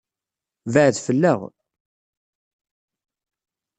Bɛed 0.73 0.95
fell-aɣ. 1.05 1.39